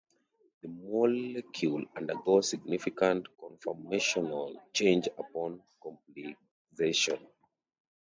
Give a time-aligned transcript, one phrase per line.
[0.63, 7.19] The molecule undergoes significant conformational change upon complexation.